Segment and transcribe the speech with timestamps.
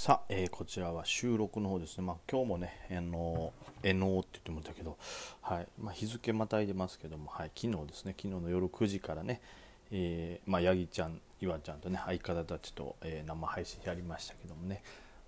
[0.00, 4.96] さあ、えー、こちらは収録の方ですね、まあ、今日もね、あのー、NO って言ってもたけど、
[5.42, 5.68] はい。
[5.78, 9.42] まあ、日付またいでますけども、はい、昨日ですね、昨日の夜9時からね、
[9.90, 14.82] えー、まあ、ヤギちゃん、岩ちゃんとね、相方たちと、えー、生配信やりましたけどもね、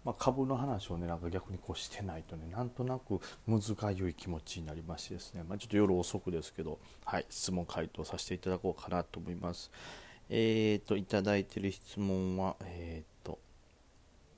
[0.07, 9.71] まあ、株の話をね、なんか逆にこうしてないとね、なんとなくむずがゆい気持ちになりましてですね、ま、ちょっと夜遅くですけど、はい、質問回答させていただこうかなと思います。
[10.31, 13.12] えっ、と、いただいてる質問は、えっ、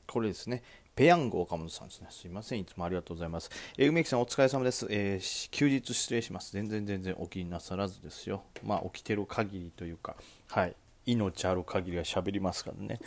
[0.06, 0.62] これですね。
[0.94, 2.06] ペヤング岡本さんですね。
[2.10, 2.60] すいません。
[2.60, 3.50] いつもありがとうございます。
[3.76, 4.86] えー、梅木さんお疲れ様です。
[4.90, 6.52] えー、休日失礼します。
[6.52, 8.44] 全然全然お気になさらずですよ。
[8.62, 10.16] まあ、起きてる限りというか、
[10.48, 10.76] はい。
[11.06, 13.00] 命ある限りは喋りますからね。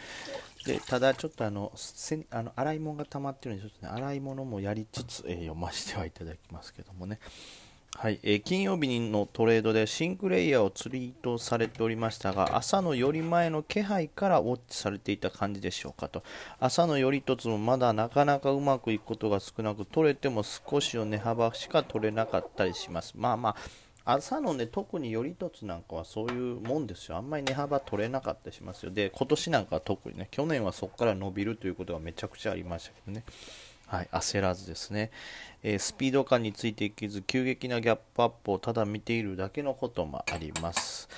[0.65, 7.19] で、ただちょっとあの、せあの洗い物が溜まってるんで、ちょっとね、洗い物もやりつつ、えー、読ませてはいただきますけどもね。
[7.99, 16.21] はい、えー、金曜日のトレードでシンクレイヤーをツリートされておりましたが朝の寄り前の気配からウォッチされていた感じでしょうかと。
[16.59, 23.15] 朝の寄りつもまだなかなかうまくいくことが少なく取れても少しの値幅しか取れなかったりします。
[23.17, 23.55] まあま
[24.05, 27.17] あ朝のね特に寄りつなんかはそういうもんですよ。
[27.17, 28.91] あんまり値幅取れなかったりしますよ。
[28.91, 33.23] で今年なんかは特にね去年はそこから伸びるということがめちゃくちゃありましたけどね。
[33.87, 35.11] はい、焦らずですね、
[35.63, 41.09] えー、スピード感についていけず急激なギャップアップをただ見ているだけのこともあります。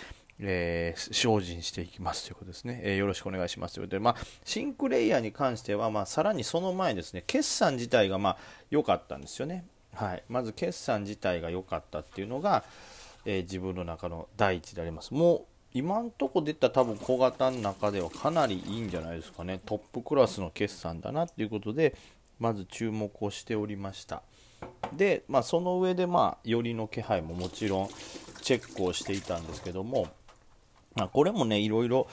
[0.42, 8.38] えー、精進していきますということですね、えー、よろしくお願いしますということで、まあ、シンクレイヤーに関しては、まあ、さらにその前ですね、決算自体がまあ
[8.70, 9.66] 良かったんですよね。
[9.96, 12.64] はい、まず決算自体が良かったっていうのが、
[13.26, 15.14] えー、自分の中の第一であります。
[15.14, 15.42] もう
[15.74, 19.60] 今んとこ出た多分小型の中ではかなりいいんじゃないですかね。
[19.66, 21.96] トップクラスの決算だなっていうことで、
[22.40, 24.24] まず注目をしておりました。
[24.94, 27.90] で、まあ、その上で、まあ、よりの気配ももちろん
[28.42, 30.08] チェックをしていたんですけども、
[30.96, 32.08] まあ、これもねいろいろ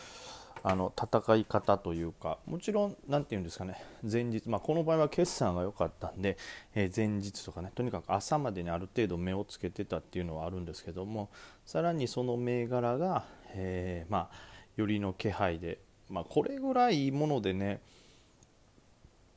[0.62, 6.36] あの戦い方というかもちろん何て言うんですかね前日、まあ、この場合は決算が良かったんで、
[6.74, 11.30] えー、前日とかねとにかく朝までにある程度目をつけてたっていうのはあるんですけども
[11.64, 14.30] さらにその銘柄が、えー、まあ、
[14.76, 15.78] よりの気配で、
[16.10, 17.80] まあ、これぐらいいいものでね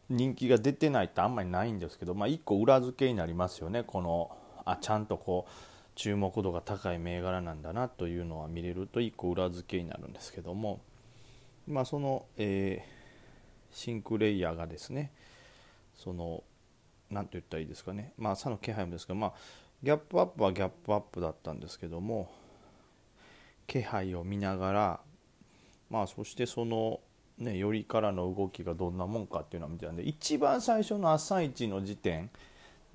[0.09, 3.84] 人気が出てないってあんまりないんですけど、まあ、1個裏付けになりますよね。
[3.84, 5.52] このあちゃんとこう
[5.96, 10.80] 注目度が高い銘柄なんだなというのは見れると1個裏付けになるんですけども、
[11.68, 15.12] まあ、その、えー、シンクレイヤーがですね
[15.96, 16.44] その
[17.12, 19.34] 何と言ったらいいですかね、まあ、朝の気配もですけど、まあ、
[19.84, 22.31] ギャップアップはギャップアップだったんですけども
[23.68, 25.00] 気配を見ながら、
[25.90, 27.02] まあ、そしてその
[27.40, 32.30] ね、よりからの動きがどんなもんかっていうのを見てたんで一番最初の朝一の時点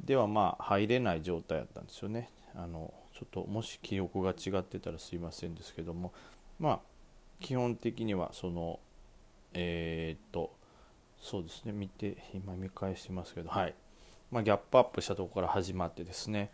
[0.05, 2.28] ではまあ入れない状態だったんですよね。
[2.55, 6.12] あのちょっともし記憶が違ってたらすいませんですけども。
[6.59, 6.81] まあ
[7.41, 8.81] 基本的にはその
[9.55, 10.53] えー、っと
[11.19, 11.72] そうですね。
[11.72, 13.75] 見て今見返してますけどはい、
[14.31, 16.50] まあ、ギャップアップしたとこから始まってですね。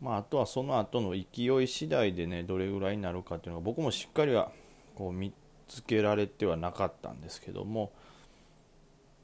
[0.00, 4.50] まあ、あとはその後の勢い次第でねどれぐらいになるかっていうのが僕もしっかりは
[4.94, 5.30] こう見
[5.70, 7.92] つけられてはなかったんですけども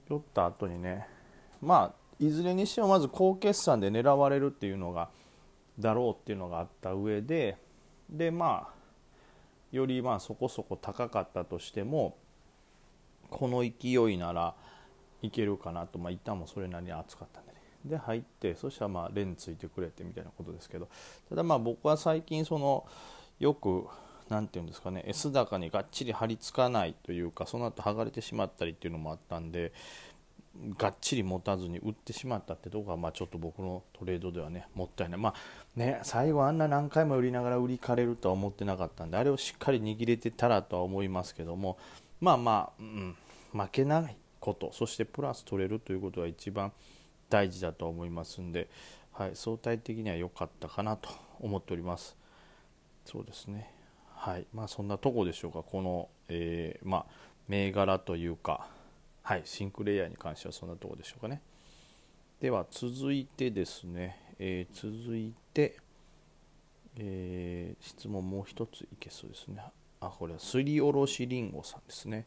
[0.08, 1.08] 酔った後にね
[1.60, 5.10] まあいずれにしてもまず高決算で狙われるっていうのが
[5.78, 7.58] だろうっていうのがあった上で
[8.08, 8.76] でまあ
[9.72, 12.16] よりまあそこそこ高かったとしても
[13.28, 14.54] この勢いなら
[15.22, 17.58] いけるかなとまあ板もそれなりに熱かったんでね。
[17.84, 20.88] で入ってそしたらまあレンついてくれてみたいなことですけど。
[21.28, 22.86] ただまあ僕は最近その
[23.40, 23.88] よく
[24.28, 29.72] 何て言うんですかね S 高にがっちり張り付かないというかその後剥がれてしまったりっていうのもあったんで
[30.78, 35.34] がっちり持たずに売ってしまったってとこが、まあ、ちょっと僕のトレードではねもったいない、まあ
[35.76, 41.78] ね、最後あんな何回も売りながら売りかれるとは思ってなかったんであれをしっかり握れてたらとは思いますけども
[42.20, 43.16] まあまあ、うん、
[43.52, 46.72] 負けないことそしてプラス取れるということが一番
[47.28, 48.68] 大事だと思いますんで、
[49.12, 51.10] はい、相対的には良かったかなと
[51.40, 52.16] 思っております。
[53.04, 53.75] そうですね
[54.26, 57.06] はいまあ、そんなとこでしょうか、この、えー、まあ、
[57.46, 58.66] 銘柄というか、
[59.22, 61.40] はい、シンクレイヤーに関してはそんなとこでしょうかね。
[62.40, 65.76] では続いてですね、えー、続いて、
[66.96, 69.62] えー、質問もう一ついけそうですね。
[70.00, 72.26] あ、これはすりおろしりんごさんですね。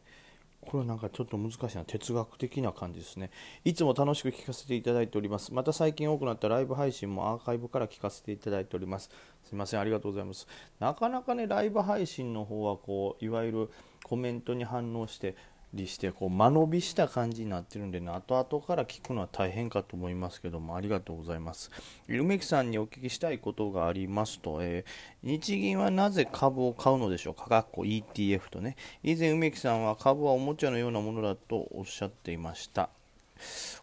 [0.60, 3.30] これはなんかちょっと難しいな哲学的な感じですね。
[3.64, 5.54] いつも楽しく聞かせていただいております。
[5.54, 9.10] また最近多くなったライブ配信もアーカイブから聞かせていただいております。
[9.42, 10.46] すいませんありがとうございます。
[10.78, 13.70] なかなかねライブ配信の方はこういわゆる
[14.04, 15.34] コメントに反応して
[15.72, 21.70] りしてこう間延びした感じになってるんでね後々から聞くのは大変かと思いますけどもありがとうございます。
[22.08, 27.46] 梅木さんにお聞きしたいことがありますと、えー、日銀はなぜ株を買うのでしょうか？
[27.46, 28.76] かっこ ETF とね。
[29.02, 32.90] 以前梅木さんは株はおもちゃのようなものだとおっしゃっていました。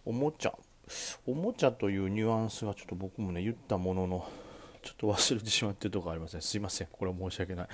[0.06, 0.54] おもちゃ。
[1.25, 4.30] おもちゃというニュアンスがちょっと僕もね言ったものの
[4.83, 6.88] ちょっと忘れてしまっているところありません、すいません。
[6.92, 7.68] これは申し訳ない。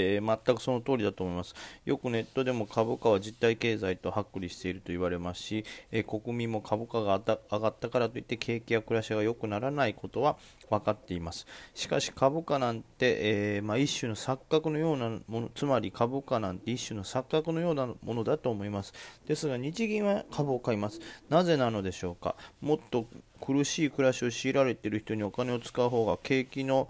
[0.00, 1.54] えー、全くその通りだと思います。
[1.84, 10.36] よくネットでも株価は実体経済と剥離していると言われますし、えー、国民も株価が上がったからといって景気や暮らしが良くならないことは
[10.70, 11.46] 分かっています。
[11.74, 18.92] しかし株価なんて、えー、まあ、一種の錯覚のようなもの、つまり株価なんて一種の錯覚のようなものだと思います。
[19.26, 21.00] ですが日銀は株を買います。
[21.28, 22.36] なぜなのでしょうか。
[22.60, 23.06] もっと
[23.40, 26.88] 苦しい暮らしを強いられている人にお金を使う方が景気の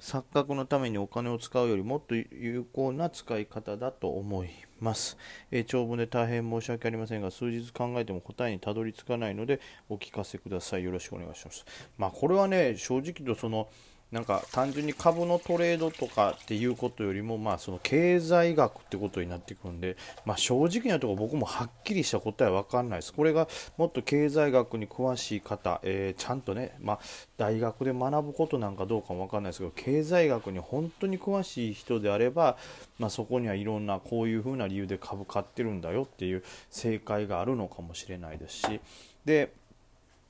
[0.00, 4.50] 錯覚のためにお金を使うよりもっと有効な使い方だと思い
[4.80, 5.16] ます、
[5.50, 10.84] えー、長文で大変申し訳ありませんが数日考えても答えにたどり着かないのでお聞かせください。
[10.84, 11.64] よろしくお願いします。
[11.96, 13.68] まあこれはね正直とその
[14.12, 23.12] なんか単純に株のトレードとかっていうことよりも、まあ、その経済学ってことになってくるんで、まあ、正直なところ僕もはっきりした答えは分かんないです。
[23.12, 27.00] これがもっと経済学に詳しい方、え、ちゃんとね、まあ、
[27.36, 32.56] 大学で学ぶことなんかどうかも分かんないですけど経済学に本当に詳しい人であれば、
[32.98, 38.80] まあ、そこにはいろんなこういうふうな理由で株買ってるんだよっていう正解があるのかもしれないですし
[39.24, 39.52] で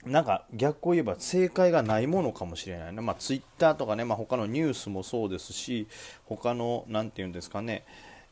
[0.07, 5.89] なんか逆を言えば正解がないものかもしれないね、まあ、ツイッターとかね、まあ、他のニュースもそうですし
[6.25, 7.85] 他の何て言うんですかね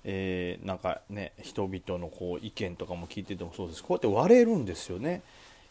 [0.05, 3.83] えー、なんかね人々のこう意見とかも聞いててもそうです。
[3.83, 5.23] こうやって割れるんですよね。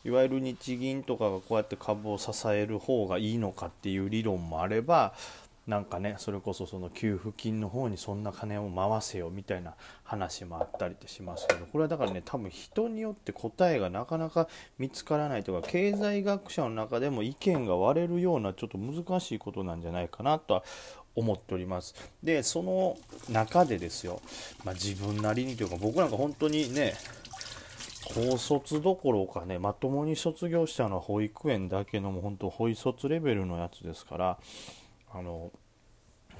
[0.05, 5.13] いわゆる日銀とかがこうやって株を支える方がいいのかっていう理論もあれば
[5.65, 20.63] なんかねそれこそその給付金の方にそんな金を回せよみたいな話もあったりしますけどこれはだからね多分人によって答えがなかなか見つからないとか経済学者の中でも意見が割れるようなちょっと難しいことなんじゃないかなとは
[21.15, 21.93] 思っております。
[22.23, 22.97] でその
[23.29, 24.21] 中でですよ、
[24.65, 26.93] まあ、自分なりにというか僕なんか本当にね
[28.13, 34.37] 高卒どころかねまともに卒業したのは保育園だけのも本当保育卒レベルのやつですから
[35.13, 35.51] あの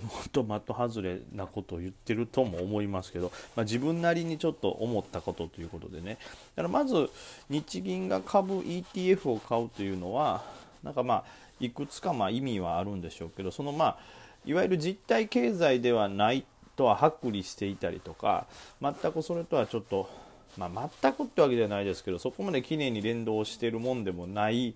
[0.01, 6.17] もっと的外れなことを言ってるとも思いますけど、まあ、自分なりにちょっと思ったことということでね。
[6.55, 7.09] だからまず
[7.49, 10.43] 日銀が株 ETF を買うというのは
[10.83, 11.23] なんかまあ
[11.59, 13.97] いくつかまあ意味はあるんでしょうけどそのまあ
[14.45, 16.43] いわゆる実体経済ではない
[16.75, 18.47] とは剥離していたりとか
[18.81, 20.09] 全くそれとはちょっと、
[20.57, 24.73] まあ、全くってわけではないですけどそこまできれいに連動しているもんでもない、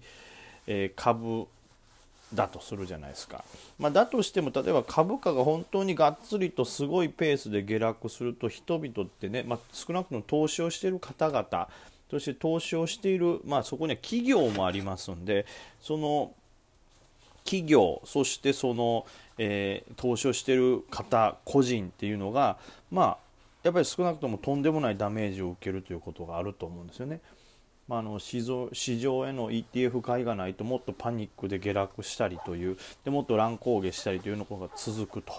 [0.68, 1.48] えー、株
[2.34, 3.44] だとするじゃないですか、
[3.80, 11.70] まあ、だとしても例えば株価が本当にがっつりとすごいペースで下落すると人々ってね、まあ、少なくとも投資をしている方々
[12.10, 15.46] そして投資をしている、まあ、そこには企業もありますんで
[15.82, 16.32] その
[17.44, 19.06] 企業そしてその、
[19.38, 22.58] えー、投資をしている方個人っていうのが
[22.92, 23.18] まあ
[23.64, 27.20] やっぱり少なくともとんでもないダメージを受けるということがあると思うんですよね。
[27.88, 35.34] まあ、の市場市場への ETF 買いがないともっとパニックで下落したりというでもっと乱高下したりというのが続くと。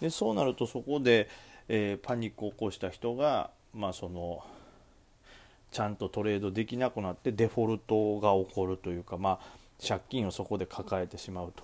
[0.00, 1.28] でそうなるとそこで、
[1.68, 4.42] えー、パニックを起こした人が、まあ、その
[5.70, 11.62] ちゃんとトレードできなくなってデフォルトが起こるというか、まあ、借金をそこで抱えてしまうと。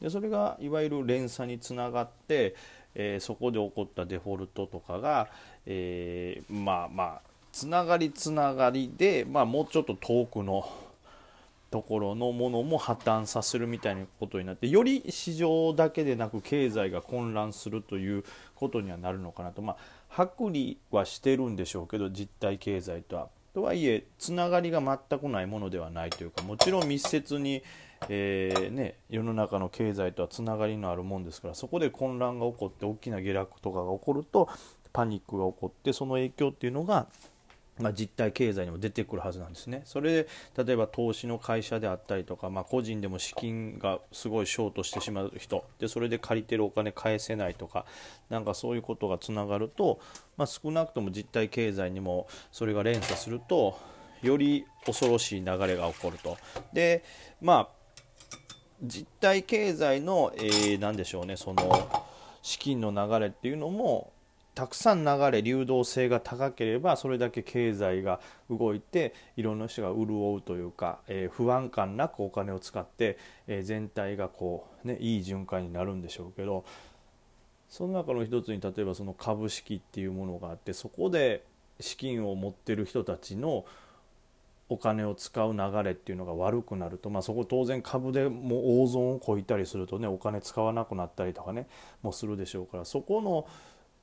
[0.00, 2.56] でそれがいわゆる連鎖につながって、
[2.94, 5.28] えー、そこで起こったデフォルトとかが、
[5.66, 10.68] えー、まあまあつながりつながりで、まあ、もうちょっと遠くの
[11.70, 18.24] ところのものも破綻させるみたいなことになってより市場だけでなく経済が混乱するという
[18.56, 19.76] ことにはなるのかなとま
[20.10, 23.28] あ剥離はしてるんでしょうけど実体経済とは。
[23.54, 27.62] とはいえつながりが全くないものではないというかもちろん密接に、
[28.08, 34.48] えー、ね、世の中の経済とはつながりのあるもんですからそこで混乱が起こって大きな下落とかが起こると
[34.92, 37.06] パニックが起こってその影響っていうのが
[37.80, 39.82] まあ、実体経済にも出てくるはずなんですね。
[39.84, 40.28] それで
[40.64, 47.84] 例えば投資の会社であったりとか、まあ、個人でも資金がすごいショートしてしまう人でそれで借りてるお金返せないとか
[48.30, 49.98] なんかそういうことがつながると、
[50.36, 53.76] まあ、少なくとも実体経済にもそれが連鎖すると
[54.22, 56.36] より恐ろしい流れが起こると。
[56.72, 57.02] で
[57.42, 57.84] まあ
[58.82, 62.04] 実体経済の、えー、何でしょうねその
[62.42, 64.12] 資金の流れっていうのも
[64.54, 73.18] たくさん流れ流動性が高ければそれだけ経済が動いていろんな人が潤うというか、えー、不安感なくお金を使って、
[73.48, 76.64] えー、全体がこう、ね、いい循環になるんでしょうけど
[77.68, 81.42] その中の一つに例えばその株式っていうものがあってそこで
[81.80, 83.64] 資金を持ってる人たちの
[84.68, 91.66] お金を使う流れっていうのが悪くなると、まあ、そこ当然株でもう大損をこいたりするとねお金使わなくなったりとかね
[92.02, 93.46] もするでしょうからそこの、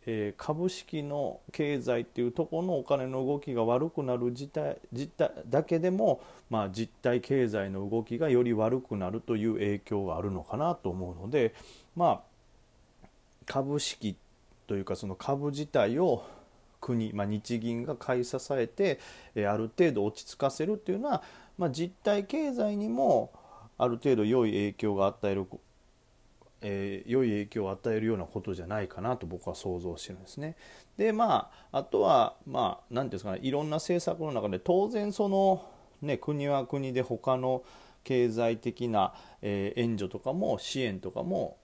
[0.05, 11.53] えー、株式の経済っていうとこのお金の動きが悪くなる事態実態だけでも、まあ、実体経済の動きがより悪くなるという影響があるのかなと思うので
[11.96, 12.24] ま
[13.03, 13.08] あ
[13.46, 14.15] 株式
[14.67, 16.24] というかその株自体を
[16.81, 19.00] 国、まあ、日銀が買い支えて、
[19.36, 21.24] えある程度落ち着かせるっていうのは、
[21.58, 23.31] まあ、実体経済にも
[23.77, 25.46] ある程度良い影響が与える、
[26.61, 30.55] えー、良い影響を与えるようなことじゃないかなと僕は想像してるんですね。
[30.97, 35.65] でまああとはまあ何ていうんですかねいろんな政策の中で当然その
[36.01, 37.63] ね国は国で他の
[38.03, 41.57] 経済的な、えー、援助とかも支援とかも、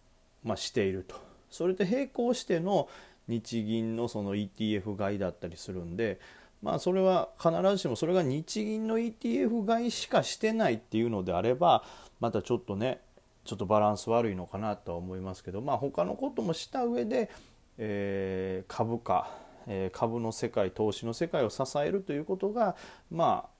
[0.43, 1.15] まあ、していると。
[1.49, 2.89] それと並行しての
[3.27, 6.19] 日銀のその ETF 買いだったりするんで、
[6.61, 11.83] まあ、それは必ずしもそれが日銀の ETF 買いしかしてないっていうのであれば
[12.19, 12.99] またちょっとね
[13.47, 17.31] ちょっとバランス悪いのかなとは思いますけど、まあ、他のこともした上で、
[17.77, 19.31] えー、株価、
[19.65, 22.75] えー、株の世界投資の世界を支えるということが
[23.09, 23.57] まあ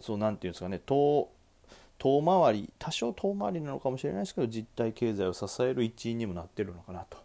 [0.00, 1.28] そうなんていうんですかね遠
[1.98, 7.18] 遠回り多少遠回りなのかもしれないですけど実体経済を支える一因にもなってるのかなと。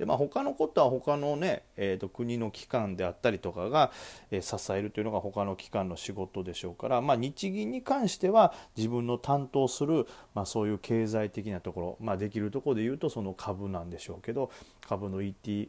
[0.00, 3.92] でまあ、他のことは他のね、えーと、国の機関であったりとかが、
[4.30, 14.50] えー、支えるというのが他の機関の仕事でしょうから、まあ、日銀に関しては自分の担当する、まあ、そういう経済的なところ、まあ、できるところで言うとその株なんでしょうけど
[14.88, 15.68] 株の ETF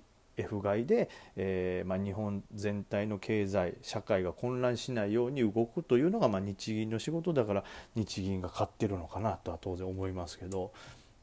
[0.64, 10.72] 買いで、えーまあ、日本全体の経済社会が混乱しないように動くというのが、まあ、日銀の仕事だから日銀が買ってるのかなとは当然思いますけど。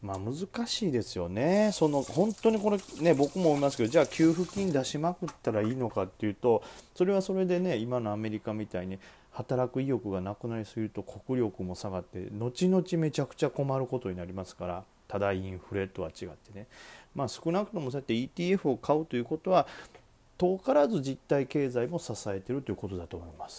[0.01, 6.63] まあ難しいですよね、その本当にこれ、ね、僕も思いますけど、じゃあ給付金出しまくったらいいのかっていうと、
[6.95, 8.99] それはそれでね、今のアメリカみたいに
[9.33, 16.67] 働く意欲がなくなりすぎると国力も下がって、後々めちゃくちゃ困ることになりますから、ただインフレとは違ってね、
[17.15, 19.67] まあ、少なくともそうやって ETF を買うということは、
[20.37, 23.57] 遠からず実体経済も支えているということだと思います。